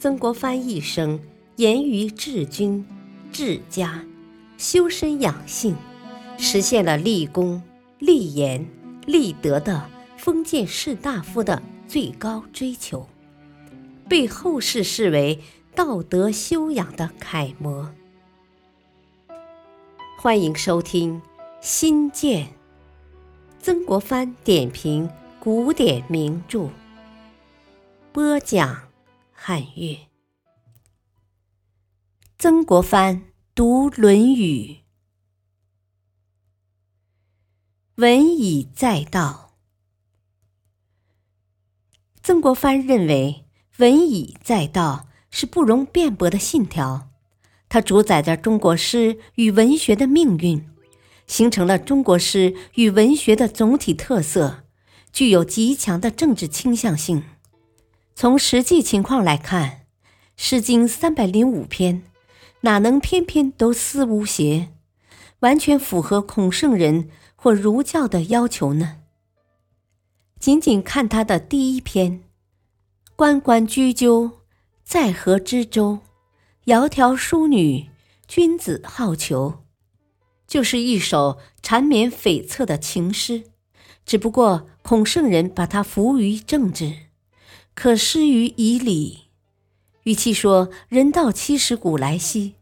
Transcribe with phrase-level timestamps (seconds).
[0.00, 1.20] 曾国藩一生
[1.56, 2.82] 严于治军、
[3.30, 4.02] 治家，
[4.56, 5.76] 修身养性，
[6.38, 7.62] 实现了立功、
[7.98, 8.66] 立言、
[9.04, 9.86] 立德的
[10.16, 13.06] 封建士大夫的最高追求，
[14.08, 15.38] 被后世视为
[15.74, 17.92] 道德修养的楷模。
[20.18, 21.20] 欢迎收听
[21.60, 22.46] 《新建》，
[23.60, 26.70] 曾国藩点评古典名著，
[28.14, 28.89] 播讲。
[29.42, 29.96] 汉乐，
[32.38, 33.22] 曾国藩
[33.54, 34.64] 读《论语》，
[37.94, 39.56] 文以载道。
[42.22, 43.46] 曾国藩认为
[43.80, 47.08] “文以载道”是不容辩驳的信条，
[47.70, 50.68] 它主宰着中国诗与文学的命运，
[51.26, 54.64] 形成了中国诗与文学的总体特色，
[55.10, 57.24] 具有极强的政治倾向性。
[58.20, 59.70] 从实际情况来看，
[60.36, 62.02] 《诗经》三百零五篇，
[62.60, 64.68] 哪能篇篇都思无邪，
[65.38, 68.98] 完全符合孔圣人或儒教的要求呢？
[70.38, 72.22] 仅仅看他的第一篇
[73.16, 74.32] “关关雎鸠，
[74.84, 76.00] 在河之洲，
[76.66, 77.88] 窈窕淑女，
[78.28, 79.60] 君子好逑”，
[80.46, 83.44] 就是一首缠绵悱恻的情诗。
[84.04, 87.09] 只不过孔圣人把它服于政治。
[87.74, 89.20] 可施于以礼，
[90.02, 92.54] 与其说“人到七十古来稀”，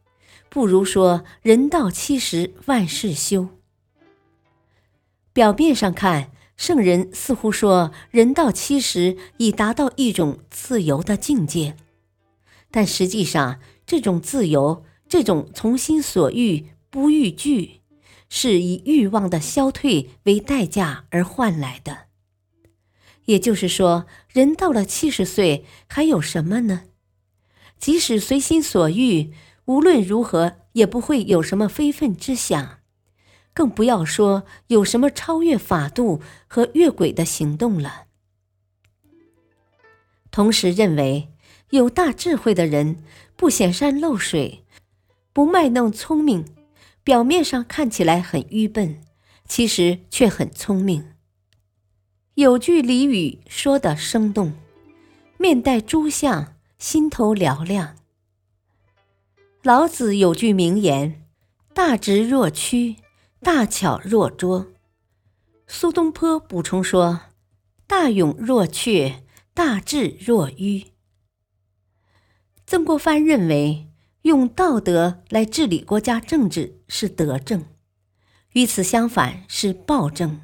[0.48, 3.48] 不如说“人到七十万事休”。
[5.32, 11.76] 表面上看，圣人似乎说“人到七十已达到一种自由的境界”，
[12.70, 17.80] 但实际上，这种自由、这种从心所欲不逾矩，
[18.28, 22.07] 是以欲望的消退为代价而换来的。
[23.28, 26.84] 也就是说，人到了七十岁，还有什么呢？
[27.78, 29.34] 即使随心所欲，
[29.66, 32.78] 无论如何也不会有什么非分之想，
[33.52, 38.06] 更不要说有什么超越法度和越轨的行动了。
[40.30, 41.28] 同时认为，
[41.68, 43.04] 有大智慧的人
[43.36, 44.64] 不显山露水，
[45.34, 46.46] 不卖弄聪明，
[47.04, 49.02] 表面上看起来很愚笨，
[49.46, 51.17] 其实却很聪明。
[52.38, 54.52] 有句俚语说得生动
[55.38, 57.96] ：“面带诸相，心头嘹亮。”
[59.64, 61.26] 老子有句名言
[61.74, 62.98] ：“大直若屈，
[63.40, 64.68] 大巧若拙。”
[65.66, 67.22] 苏东坡补充说
[67.88, 70.84] ：“大勇若怯，大智若愚。”
[72.64, 73.88] 曾国藩认为，
[74.22, 77.64] 用道德来治理国家政治是德政，
[78.52, 80.42] 与此相反是暴政。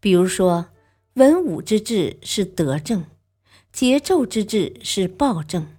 [0.00, 0.71] 比如说。
[1.14, 3.04] 文武之治是德政，
[3.70, 5.76] 桀纣之治是暴政。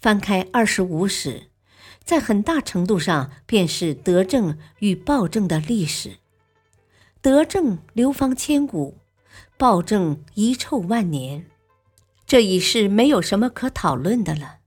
[0.00, 1.44] 翻开二十五史，
[2.02, 6.16] 在很大程度上便是德政与暴政的历史。
[7.20, 8.98] 德政流芳千古，
[9.56, 11.46] 暴政遗臭万年，
[12.26, 14.58] 这已是没有什么可讨论的了。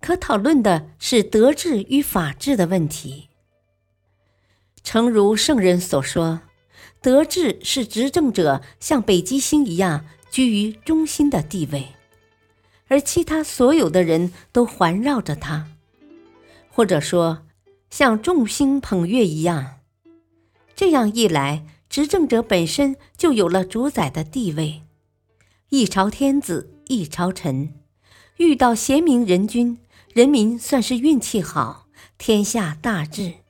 [0.00, 3.28] 可讨论的是德治与法治的问题。
[4.82, 6.40] 诚如圣人所说。
[7.00, 11.88] 德治是执政者像北极星一样居于中心的地位，
[12.88, 15.68] 而其他所有的人都环绕着他，
[16.70, 17.46] 或者说
[17.90, 19.76] 像众星捧月一样。
[20.74, 24.82] 这样一来，执政者本身就有了主宰的地位。
[25.70, 27.74] 一朝天子一朝臣，
[28.38, 29.78] 遇到贤明人君，
[30.14, 31.86] 人民算是运气好，
[32.16, 33.42] 天下大治；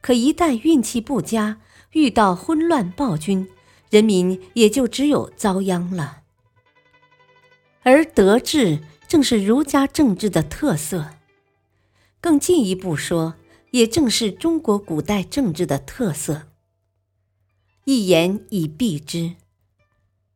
[0.00, 1.60] 可一旦运气不佳，
[1.92, 3.48] 遇到昏乱暴君，
[3.90, 6.22] 人民也就只有遭殃了。
[7.82, 11.16] 而德治正是儒家政治的特色，
[12.20, 13.34] 更进一步说，
[13.72, 16.48] 也正是中国古代政治的特色。
[17.84, 19.34] 一言以蔽之，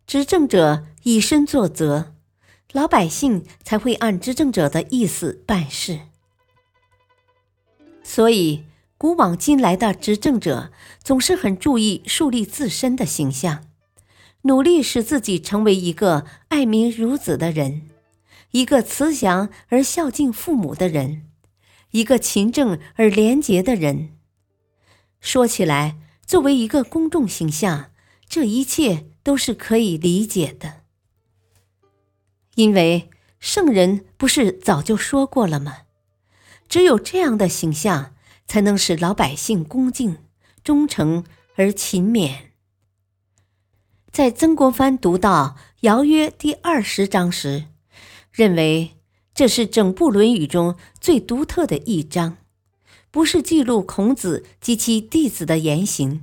[0.07, 2.15] 执政者以身作则，
[2.73, 6.01] 老百姓才会按执政者的意思办事。
[8.03, 8.65] 所以。
[9.05, 10.73] 古往今来的执政者
[11.03, 13.67] 总是很注意树立自身的形象，
[14.45, 17.83] 努力使自己成为一个爱民如子的人，
[18.53, 21.27] 一个慈祥而孝敬父母的人，
[21.91, 24.17] 一个勤政而廉洁的人。
[25.21, 27.91] 说起来，作为一个公众形象，
[28.27, 30.77] 这一切都是可以理解的，
[32.55, 35.81] 因为圣人不是早就说过了吗？
[36.67, 38.14] 只有这样的形象。
[38.47, 40.19] 才能使老百姓恭敬、
[40.63, 41.25] 忠诚
[41.57, 42.37] 而勤勉。
[44.11, 47.65] 在曾国藩读到《尧曰》第二十章时，
[48.31, 48.97] 认为
[49.35, 52.37] 这是整部《论语》中最独特的一章，
[53.11, 56.23] 不是记录孔子及其弟子的言行，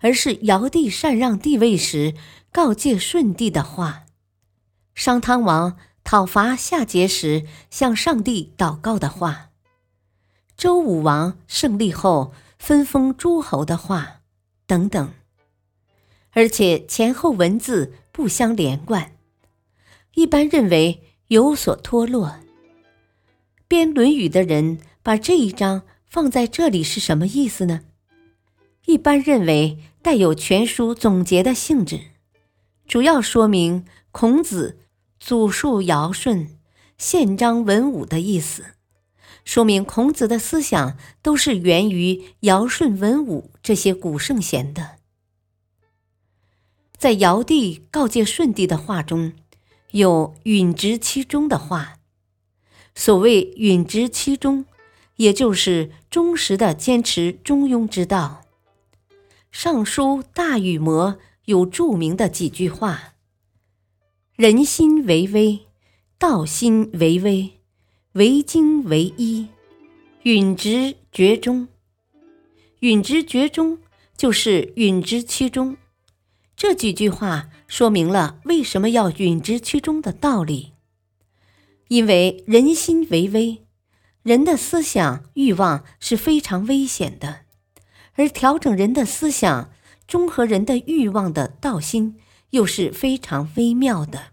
[0.00, 2.14] 而是尧帝禅让帝位时
[2.50, 4.06] 告诫舜帝的话，
[4.94, 9.47] 商汤王讨伐夏桀时向上帝祷告的话，
[10.58, 14.22] 周武王胜利后分封诸侯的话，
[14.66, 15.12] 等等。
[16.32, 19.12] 而且前后文字不相连贯，
[20.14, 22.40] 一般认为有所脱落。
[23.68, 27.82] 编《论语》的人把这一章放在这里是什么意思呢？
[28.86, 32.00] 一般认为带有全书总结的性质，
[32.88, 34.80] 主要说明孔子
[35.20, 36.58] 祖述尧舜、
[36.96, 38.64] 宪章文武的意思，
[39.48, 44.96] 说明孔子的思想都是源于尧舜文武这些古圣贤的。
[46.98, 49.32] 在尧帝告诫舜帝的话中，
[49.92, 51.94] 有允直其中的话。
[52.94, 54.66] 所谓允直其中，
[55.16, 58.42] 也就是忠实的坚持中庸之道。
[59.50, 61.14] 《尚书大禹谟》
[61.46, 63.14] 有著名的几句话
[64.36, 65.60] ：“人心为微，
[66.18, 67.57] 道心为微，
[68.18, 69.46] 为精为一，
[70.24, 71.68] 允直绝中。”
[72.80, 73.78] 允直绝中
[74.16, 75.76] 就是允直其中。
[76.56, 80.72] 这几句话说明了为什么要允直其中的道理。
[81.86, 83.62] 因为人心为微，
[84.24, 87.42] 人的思想欲望是非常危险的，
[88.14, 89.70] 而调整人的思想、
[90.08, 92.16] 中和人的欲望的道心
[92.50, 94.32] 又是非常微妙的，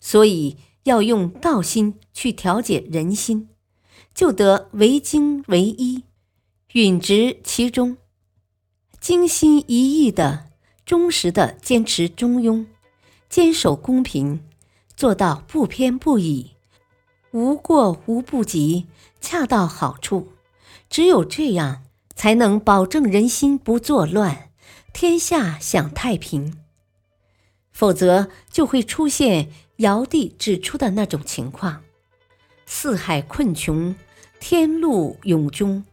[0.00, 3.48] 所以要用道心去调节人心，
[4.14, 6.04] 就得为精为一，
[6.72, 7.98] 允直其中，
[9.00, 10.50] 精心一意的、
[10.86, 12.64] 忠实的坚持中庸，
[13.28, 14.40] 坚守公平。
[14.96, 16.52] 做到不偏不倚，
[17.32, 18.86] 无过无不及，
[19.20, 20.28] 恰到好处。
[20.88, 21.82] 只有这样，
[22.14, 24.50] 才能保证人心不作乱，
[24.92, 26.56] 天下享太平。
[27.72, 31.82] 否则，就会出现尧帝指出的那种情况：
[32.64, 33.96] 四海困穷，
[34.38, 35.84] 天路永终，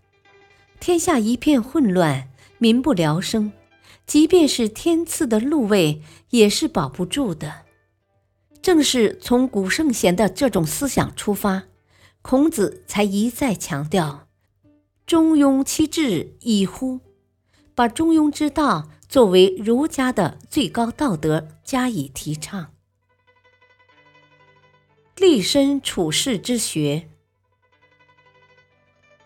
[0.79, 2.29] 天下一片混乱，
[2.59, 3.51] 民不聊生。
[4.05, 6.01] 即便是天赐的禄位，
[6.31, 7.63] 也是保不住的。
[8.61, 11.63] 正是从古圣贤的这种思想出发，
[12.21, 14.27] 孔子才一再强调
[15.07, 16.99] “中庸其志矣乎”，
[17.73, 22.73] 把中庸之道作为儒家的最高道德加以提倡。
[25.21, 27.07] 立身处世之学，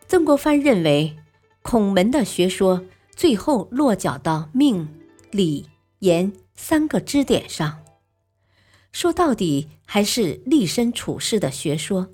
[0.09, 1.15] 曾国藩认为，
[1.61, 2.83] 孔门的学说
[3.15, 4.89] 最后落脚到命、
[5.31, 5.69] 理、
[5.99, 7.81] 言三个支点上。
[8.91, 12.09] 说到底还是立身处世的学说。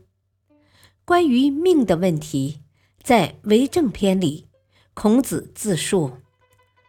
[1.03, 2.61] 关于命的问题，
[3.01, 4.45] 在《为政篇》里，
[4.93, 6.19] 孔子自述：“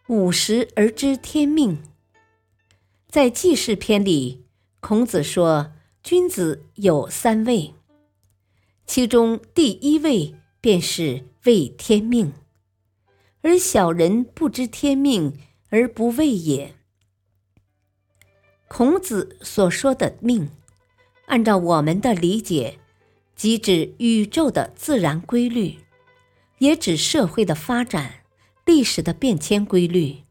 [0.08, 1.82] 五十而知天命。”
[3.08, 4.44] 在《记事篇》里，
[4.80, 7.74] 孔子说：“君子有三位，
[8.86, 12.32] 其中第一位便是畏天命，
[13.42, 15.38] 而小人不知天命
[15.70, 16.74] 而不畏也。”
[18.66, 20.50] 孔子所说的命，
[21.26, 22.80] 按照我们的理解，
[23.36, 25.78] 即指宇宙的自然规律，
[26.58, 28.24] 也指社会的发展、
[28.64, 30.24] 历史的变迁规律，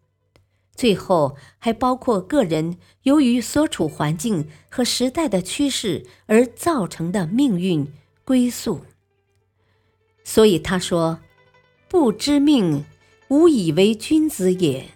[0.81, 7.87] 最后还包括个人由于所处环境和时代的趋势而造成的命运
[8.25, 8.81] 归宿。
[10.23, 11.19] 所以他说
[11.87, 12.83] ：“不知命，
[13.27, 14.87] 无以为君子也。”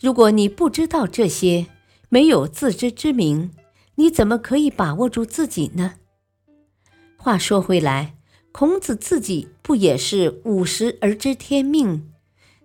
[0.00, 1.66] 如果你不知道这些，
[2.08, 3.50] 没有自知之明，
[3.96, 5.96] 你怎么可以把握住自己呢？
[7.18, 8.14] 话说回来，
[8.52, 12.10] 孔子自己不也是五十而知天命，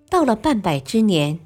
[0.09, 1.41] 到了半百之年，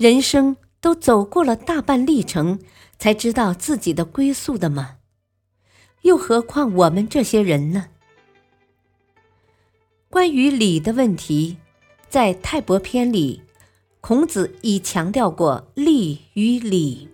[0.00, 2.58] 人生都走过了大半历程，
[2.98, 4.96] 才知道自己的归宿的吗？
[6.00, 7.88] 又何况我们这些人呢？
[10.08, 11.58] 关于礼的问题，
[12.08, 13.42] 在《泰伯篇》里。
[14.00, 17.10] 孔子已强调过利与礼，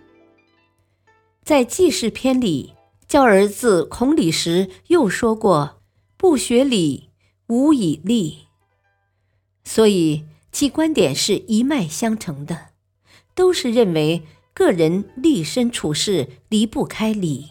[1.43, 2.75] 在记事篇里，
[3.09, 5.83] 教儿子孔鲤时又说过
[6.17, 7.11] ：“不学礼，
[7.49, 8.47] 无以立。”
[9.67, 12.69] 所以其观点是一脉相承的，
[13.37, 17.51] 都是认为个人立身处世离不开礼。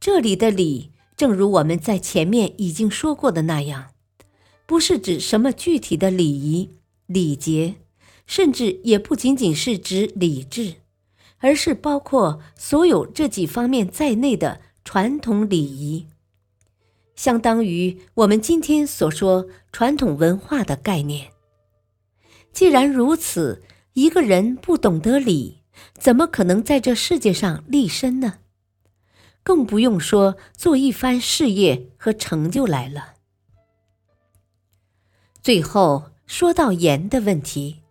[0.00, 3.90] 这里的礼，正如我们在前面已经说过的那样，
[4.66, 6.70] 不是指什么具体的礼仪
[7.06, 7.76] 礼节。
[8.26, 10.74] 甚至也不仅仅是指理智，
[11.38, 16.06] 而是包括所有这几方面在内的传统礼仪，
[17.16, 21.32] 相当于我们今天所说传统文化的概念。
[22.52, 23.64] 既然如此，
[24.00, 25.58] 一个人不懂得礼，
[25.92, 28.38] 怎么可能在这世界上立身呢？
[29.42, 33.16] 更不用说做一番事业和成就来了。
[35.42, 37.82] 最后说到言的问题，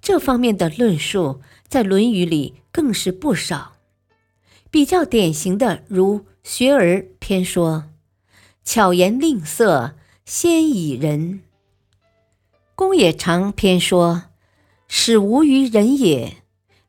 [0.00, 3.74] 这方面的论述在《论语》里更是不少。
[4.70, 7.90] 比较典型的，如《学而》篇说
[8.64, 11.42] ：“巧言令色，先以人。”
[12.74, 14.24] 《公冶长》篇说
[14.94, 16.42] ：“使无于人也，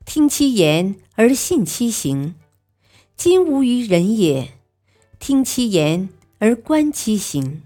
[0.06, 2.34] 听其言而信其行；
[3.16, 4.56] 今无于人也，
[5.20, 7.62] 听其言而观其行。”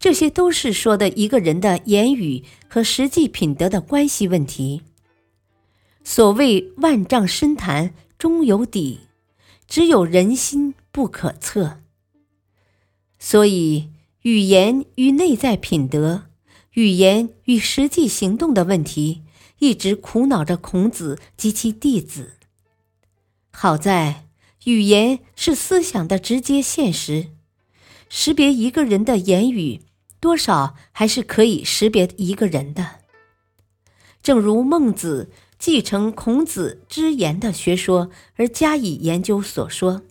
[0.00, 4.80] 这些都是说的一个人的言语和实际品德的关系问题。
[6.02, 9.00] 所谓万丈深潭终有底，
[9.68, 11.82] 只有人心不可测。
[13.18, 13.90] 所以，
[14.22, 16.24] 语言与内在品德、
[16.72, 19.22] 语言与实际行动的问题，
[19.58, 22.34] 一直苦恼着孔子及其弟子。
[23.50, 24.26] 好在，
[24.64, 27.28] 语言是思想的直接现实，
[28.08, 29.82] 识别一个人的言语。
[30.18, 33.00] 多少还是可以识别一个人的。
[34.22, 40.02] 正如孟子继承孔子之言的学说而加以研究所说：“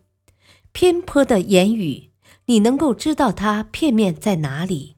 [0.72, 2.12] 偏颇的言语，
[2.46, 4.96] 你能够知道它片面在哪里；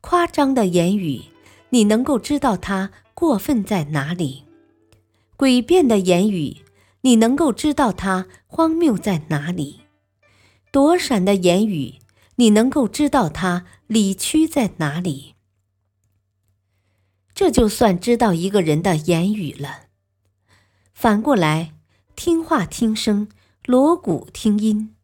[0.00, 1.24] 夸张的言语，
[1.70, 4.44] 你能够知道它过分在哪里；
[5.36, 6.58] 诡辩的言语，
[7.00, 9.80] 你能够知道它荒谬在哪里；
[10.70, 11.94] 躲闪的言语。”
[12.38, 15.36] 你能够知道他理屈在哪里，
[17.34, 19.84] 这就算知道一个人的言语了。
[20.92, 21.72] 反过来，
[22.14, 23.28] 听话听声，
[23.64, 24.94] 锣鼓听音。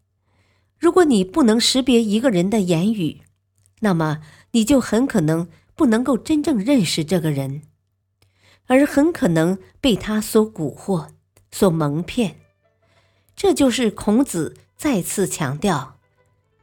[0.79, 3.23] 如果你不能识别一个人的言语，
[3.81, 7.63] 那么你就很可能不能够真正认识这个人，
[8.73, 11.09] 而很可能被他所蛊惑、
[11.51, 12.37] 所蒙骗。
[13.37, 15.99] 这就是孔子再次强调。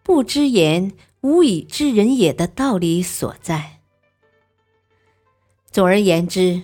[0.01, 3.81] 不知言，无以知人也的道理所在。
[5.69, 6.63] 总而言之，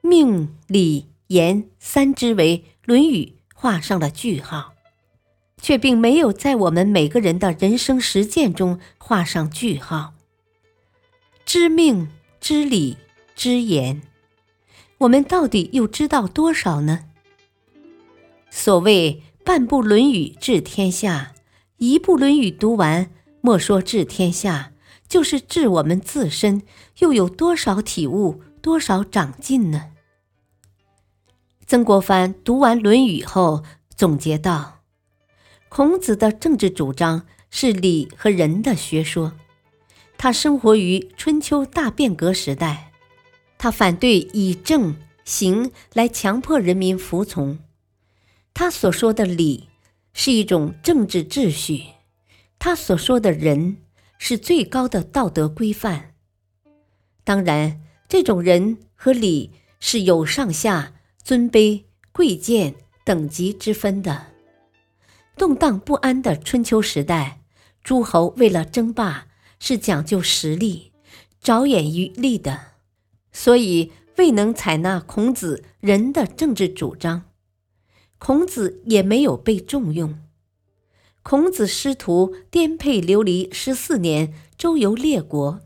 [0.00, 4.74] 命、理、言三之为《论语》画上了句号，
[5.62, 10.14] 却并没有在我们每个人的人生实践中画上句号。
[11.44, 12.08] 知命、
[12.40, 12.96] 知理、
[13.36, 14.02] 知言，
[15.00, 17.06] 我们到底又知道多少呢？
[18.50, 21.32] 所谓半部《论语》治天下。
[21.78, 24.72] 一部《论语》读完，莫说治天下，
[25.08, 26.60] 就是治我们自身，
[26.98, 29.92] 又有多少体悟，多少长进呢？
[31.66, 33.64] 曾国藩读完《论语》后
[33.96, 34.82] 总结道
[35.70, 39.32] ：“孔子的政治主张是礼和仁的学说。
[40.18, 42.89] 他生活于春秋大变革时代，
[43.60, 47.58] 他反对以政刑来强迫人民服从。
[48.54, 49.68] 他所说的礼。”
[50.12, 51.84] 是一种政治秩序，
[52.58, 53.76] 他所说的人
[54.18, 56.14] 是最高的道德规范。
[57.22, 62.74] 当然，这种人和礼是有上下、尊卑、贵贱
[63.04, 64.26] 等级之分的。
[65.36, 67.40] 动荡不安的春秋时代，
[67.84, 69.28] 诸侯为了争霸
[69.60, 70.90] 是讲究实力、
[71.40, 72.60] 着眼于利的，
[73.32, 77.22] 所以未能采纳孔子仁的政治主张。
[78.18, 80.18] 孔子也没有被重用。
[81.22, 85.60] 孔子师徒颠沛流离十四年，周游列国。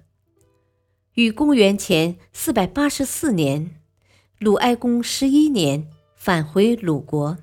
[1.14, 3.80] 于公元前四百八十四年，
[4.38, 7.38] 鲁哀公十一年返回鲁国。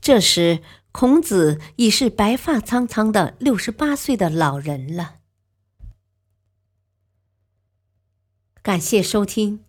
[0.00, 0.60] 这时，
[0.92, 5.16] 孔子已是白发苍苍的六十八岁的老人了。
[8.62, 9.64] 感谢收听，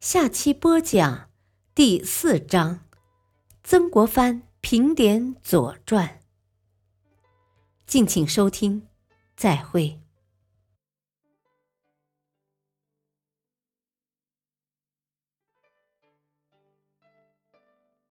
[0.00, 1.28] 下期播讲
[1.74, 2.80] 第四章。
[3.62, 6.08] 曾国藩评点《左传》，
[7.86, 8.88] 敬请收听，
[9.36, 10.00] 再会。